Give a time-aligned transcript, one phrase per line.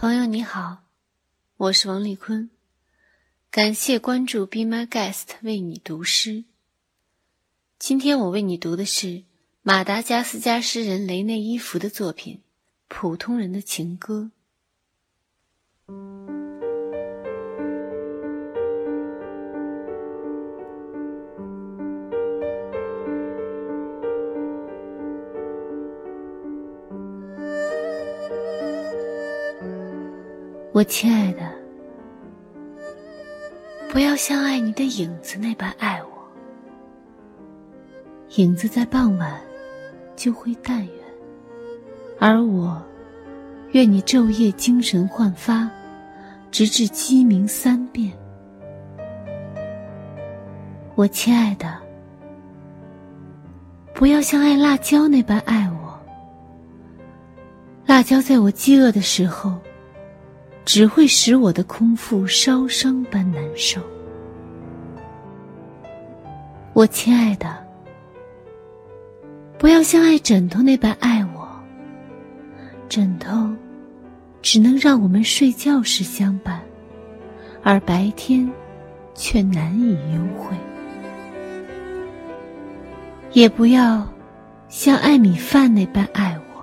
[0.00, 0.84] 朋友你好，
[1.58, 2.48] 我是王丽坤，
[3.50, 6.44] 感谢关注 Be My Guest 为你读诗。
[7.78, 9.24] 今天我为你读的是
[9.60, 12.36] 马达加斯加诗人雷内伊弗的作品
[12.88, 14.30] 《普通人的情歌》。
[30.72, 31.40] 我亲爱的，
[33.90, 36.08] 不要像爱你的影子那般爱我。
[38.36, 39.40] 影子在傍晚
[40.14, 40.94] 就会淡远，
[42.20, 42.80] 而我
[43.72, 45.68] 愿你昼夜精神焕发，
[46.52, 48.12] 直至鸡鸣三遍。
[50.94, 51.76] 我亲爱的，
[53.92, 55.98] 不要像爱辣椒那般爱我。
[57.86, 59.58] 辣椒在我饥饿的时候。
[60.64, 63.80] 只会使我的空腹烧伤般难受。
[66.72, 67.56] 我亲爱的，
[69.58, 71.48] 不要像爱枕头那般爱我。
[72.88, 73.50] 枕头
[74.42, 76.60] 只能让我们睡觉时相伴，
[77.62, 78.48] 而白天
[79.14, 80.56] 却难以幽会。
[83.32, 84.06] 也不要
[84.68, 86.62] 像爱米饭那般爱我。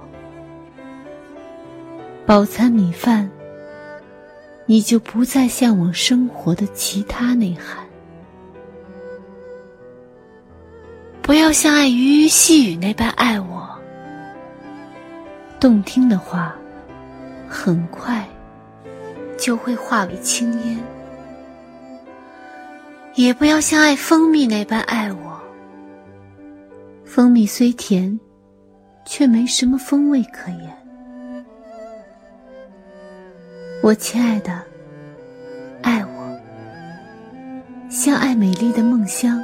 [2.26, 3.30] 饱餐米饭。
[4.68, 7.84] 你就不再向往生活的其他内涵。
[11.22, 13.68] 不要像爱鱼细雨那般爱我。
[15.60, 16.56] 动听的话，
[17.50, 18.28] 很快
[19.38, 20.78] 就会化为青烟。
[23.16, 25.42] 也不要像爱蜂蜜那般爱我。
[27.04, 28.20] 蜂蜜虽甜，
[29.06, 30.87] 却没什么风味可言。
[33.84, 34.62] 我亲爱的，
[35.82, 36.40] 爱我，
[37.90, 39.42] 像爱美丽的梦乡。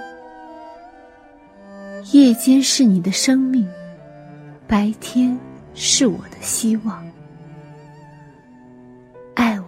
[2.11, 3.65] 夜间是你的生命，
[4.67, 5.39] 白天
[5.73, 7.01] 是我的希望。
[9.35, 9.65] 爱我，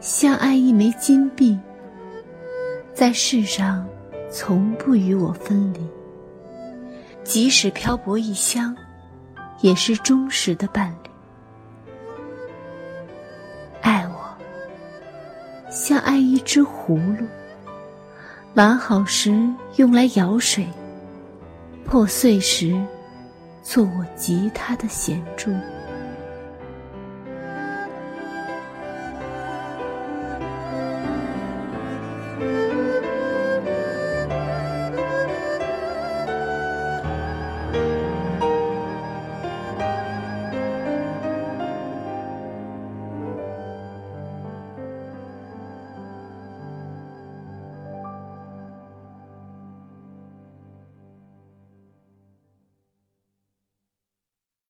[0.00, 1.58] 像爱一枚金币，
[2.92, 3.86] 在世上
[4.30, 5.80] 从不与我分离。
[7.24, 8.76] 即使漂泊异乡，
[9.60, 11.11] 也是忠实的伴侣。
[15.72, 17.26] 像爱一只葫芦，
[18.52, 19.32] 完好时
[19.76, 20.68] 用来舀水，
[21.86, 22.78] 破碎时
[23.62, 25.50] 做我吉他的弦柱。